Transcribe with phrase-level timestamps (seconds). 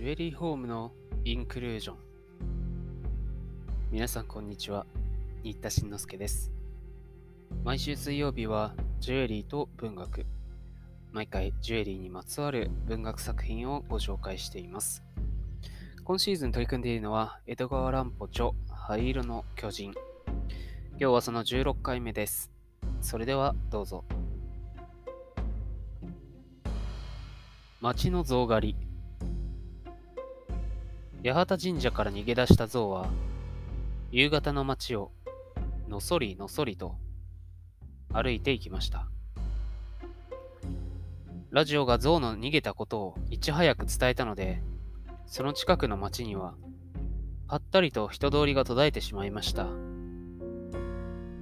[0.00, 0.92] ジュエリーホームの
[1.26, 1.96] インクルージョン。
[3.90, 4.86] 皆さんこんにちは。
[5.42, 6.50] 新田慎之介です。
[7.64, 10.24] 毎週水曜日はジュエリーと文学。
[11.12, 15.02] 毎回ジュエリーにまつわる文学作品をご紹介しています。
[16.02, 19.92] 今シーズン取り組んでいるのは江戸川乱歩著灰色の巨人。
[20.92, 22.50] 今日はその16回目です。
[23.02, 24.06] それではどうぞ。
[27.82, 28.89] 町の象狩り。
[31.22, 33.10] 八幡神社から逃げ出した象は、
[34.10, 35.12] 夕方の街を
[35.86, 36.96] のそりのそりと
[38.10, 39.06] 歩いていきました。
[41.50, 44.62] ラジオが象の逃げたことをいち早く伝えたので、
[45.26, 46.54] その近くの町には、
[47.48, 49.66] ぱったりと人通りが途絶えてしまいました。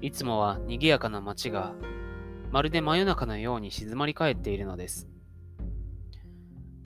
[0.00, 1.74] いつもは賑やかな街が、
[2.52, 5.08] まるで真夜中のように静まり返っているのです。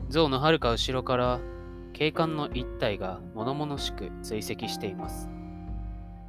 [0.08, 1.38] 象のはるか後ろから
[1.98, 5.28] 警官の一体が物々しく追跡しています。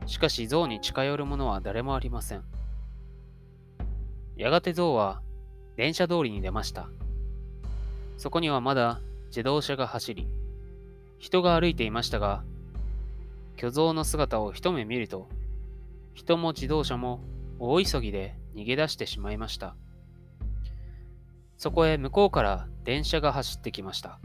[0.07, 2.43] しかし象に近寄る者は誰もありません。
[4.35, 5.21] やがて象は
[5.75, 6.89] 電車通りに出ました。
[8.17, 10.27] そこにはまだ自動車が走り、
[11.19, 12.43] 人が歩いていましたが、
[13.55, 15.29] 巨像の姿を一目見ると、
[16.15, 17.21] 人も自動車も
[17.59, 19.75] 大急ぎで逃げ出してしまいました。
[21.57, 24.19] そこへ向こうから電車が走ってきました。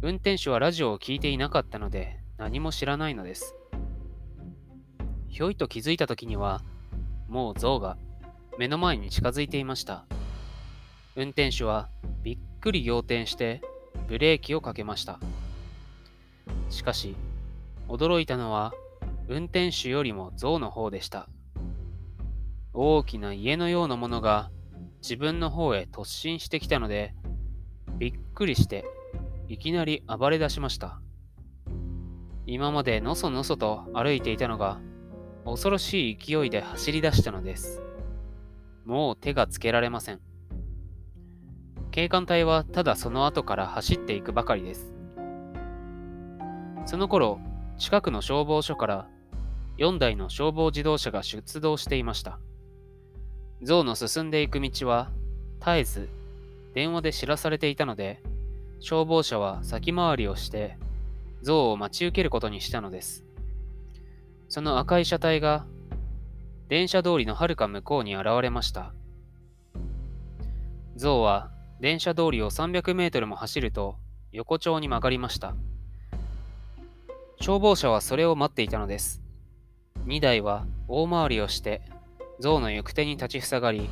[0.00, 3.56] 運転手はラジオを聞いていなかったので何も知らないのです。
[5.28, 6.62] ひょいと気づいた時には、
[7.28, 7.98] もう象が
[8.58, 10.06] 目の前に近づいていました。
[11.16, 11.88] 運転手は
[12.22, 13.60] びっくり仰天して
[14.06, 15.18] ブレーキをかけました。
[16.70, 17.16] しかし、
[17.88, 18.72] 驚いたのは
[19.26, 21.28] 運転手よりも象の方でした。
[22.72, 24.52] 大きな家のようなものが
[25.02, 27.14] 自分の方へ突進してきたので、
[27.98, 28.84] びっくりして
[29.48, 31.00] いきなり暴れ出しました。
[32.46, 34.78] 今までのそのそと歩いていたのが、
[35.46, 37.80] 恐ろしい勢いで走り出したのです。
[38.84, 40.20] もう手がつけられません。
[41.90, 44.92] 警官隊はただその後から走っていくばかりです。
[46.84, 47.40] その頃、
[47.78, 49.08] 近くの消防署から
[49.78, 52.38] 4台の消防自動車が出動していました。
[53.62, 55.10] 象の進んでいく道は
[55.60, 56.08] 絶えず
[56.74, 58.22] 電話で知らされていたので、
[58.80, 60.76] 消防車は先回りをして
[61.42, 63.24] 象を待ち受けることにしたのです。
[64.48, 65.66] その赤い車体が
[66.68, 68.92] 電車通りのはるか向こうに現れました。
[70.96, 71.50] 象は
[71.80, 73.96] 電車通りを300メートルも走ると
[74.32, 75.54] 横丁に曲がりました。
[77.40, 79.22] 消防車はそれを待っていたのです。
[80.06, 81.82] 2台は大回りをして
[82.40, 83.88] 象の行く手に立ちふさがり、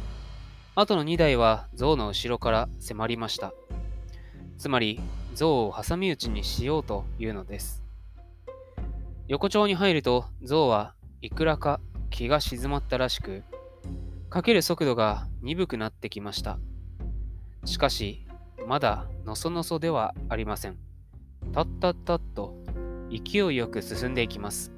[0.75, 3.53] あとの2台は象の後ろから迫りました。
[4.59, 5.00] つまり
[5.34, 7.83] 象を挟み撃ちにしようというのです。
[9.28, 11.81] 横丁に入ると象はいくらか
[12.11, 13.43] 気が静まったらしく、
[14.31, 16.59] かける速度が鈍くなってきました。
[17.65, 18.27] しかし、
[18.67, 20.78] まだのそのそではありません。
[21.53, 22.55] たったったっと
[23.11, 24.73] 勢いよく進んでいきます。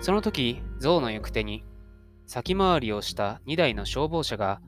[0.00, 1.64] その時、象の行く手に
[2.26, 4.60] 先回りをした2台の消防車が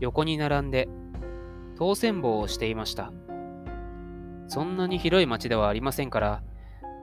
[0.00, 0.88] 横に並んで
[1.84, 3.12] 当選棒をしていました。
[4.46, 6.44] そんなに広い町ではありませんから、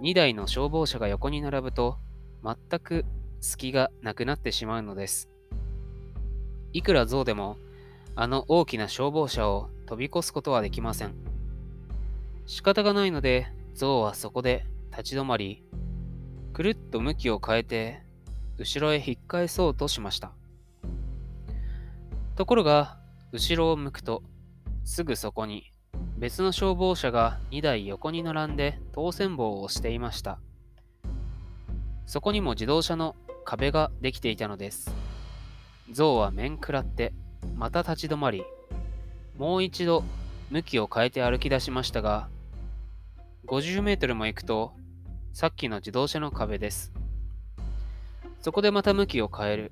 [0.01, 1.97] 2台の消防車が横に並ぶと、
[2.45, 3.03] 全く
[3.41, 5.29] 隙がなくなってしまうのです。
[6.71, 7.57] いくら象でも、
[8.15, 11.13] あの大きな消防車を飛び越すことはできません。
[12.45, 15.61] 仕方がないので、象はそこで立ち止まり、
[16.53, 18.01] くるっと向きを変えて、
[18.57, 20.31] 後ろへ引っ返そうとしました。
[22.37, 22.97] ところが、
[23.33, 24.23] 後ろを向くと、
[24.83, 25.71] すぐそこに
[26.17, 30.39] 別の消防車が2台横に並んで当選棒をしていました。
[32.05, 34.91] そこにも自動車の壁ができていたのです。
[35.91, 37.13] 象は面食らって
[37.55, 38.43] また立ち止まり、
[39.37, 40.03] もう一度
[40.49, 42.27] 向きを変えて歩き出しましたが、
[43.47, 44.73] 50メートルも行くと
[45.33, 46.91] さっきの自動車の壁です。
[48.41, 49.71] そこでまた向きを変える。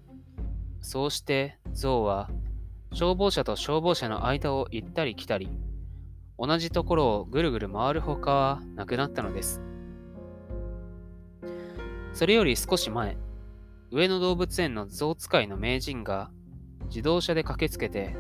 [0.82, 2.30] そうして象は
[2.94, 5.50] 消防車と消防車の間を行ったり来たり、
[6.40, 9.62] 同じところをぐるぐる回るほかはなくなったのです。
[12.14, 13.18] それより少し前、
[13.92, 16.32] 上野動物園の象使いの名人が
[16.88, 18.16] 自動車で駆けつけて、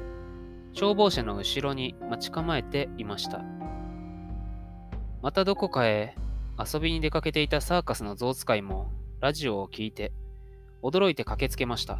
[0.73, 3.43] 消防車の後ろに待ち構えていました。
[5.21, 6.15] またどこかへ
[6.57, 10.11] 遊びに出かけていたサーカスの象使いもラジオを聞いて、
[10.83, 11.99] 驚いて駆けつけました。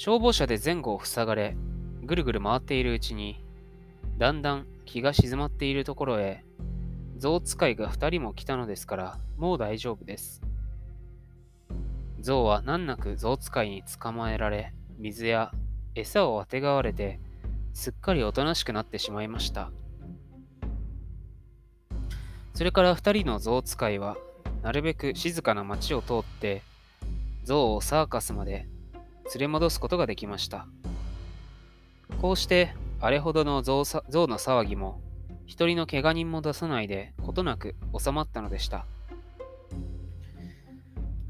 [0.00, 1.56] 消防車で前後を塞がれ、
[2.04, 3.44] ぐるぐる回っているうちに、
[4.16, 6.44] だんだん気が静まっているところへ、
[7.16, 10.40] 象使いが2人も来たのですから、もう大丈夫です。
[12.20, 15.50] 象は難なく象使いに捕まえられ、水や
[15.96, 17.18] 餌をあてがわれて、
[17.74, 19.72] すっかりおとなしくなってしまいました。
[22.54, 24.16] それから2人の象使いは、
[24.62, 26.62] なるべく静かな町を通って、
[27.42, 28.68] 象をサーカスまで
[29.34, 30.66] 連れ戻すことができました。
[32.20, 33.84] こうして、あれほどの象の
[34.38, 35.00] 騒ぎも、
[35.46, 38.86] 一人の怪我人も出さないで、ことなく収まったのでした。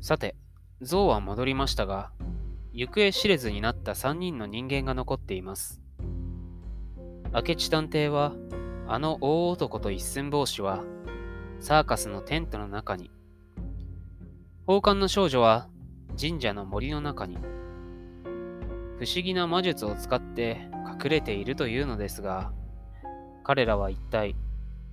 [0.00, 0.36] さて、
[0.80, 2.10] 象は戻りましたが、
[2.72, 5.80] 行方知れずになった3人の人間が残っています。
[7.34, 8.32] 明智探偵は、
[8.86, 10.84] あの大男と一寸法師は、
[11.60, 13.10] サーカスのテントの中に、
[14.62, 15.68] 宝冠の少女は
[16.20, 17.38] 神社の森の中に、
[18.98, 20.68] 不思議な魔術を使って
[21.02, 22.52] 隠れているというのですが、
[23.44, 24.34] 彼らは一体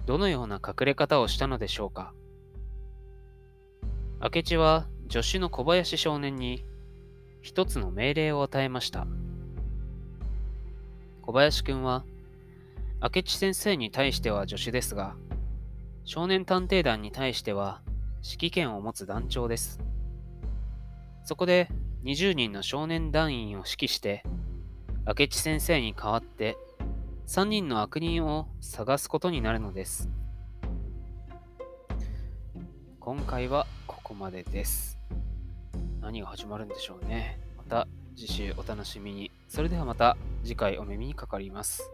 [0.05, 2.13] どのような隠れ方をしたのでしょうか？
[4.21, 6.63] 明智は助手の小林少年に
[7.41, 9.07] 一つの命令を与えました。
[11.23, 12.05] 小林くんは
[13.01, 15.15] 明智先生に対しては助手ですが、
[16.03, 17.81] 少年探偵団に対しては
[18.23, 19.79] 指揮権を持つ団長です。
[21.23, 21.69] そこで
[22.05, 24.21] 20人の少年団員を指揮して、
[25.07, 26.55] 明智先生に代わって
[27.25, 30.07] 3人の悪人を探すことになるのです。
[32.99, 34.99] 今回はここまでです。
[35.99, 37.39] 何が始まるんでしょうね。
[37.57, 39.31] また次週お楽しみに。
[39.47, 41.89] それではまた次回お耳にかかります。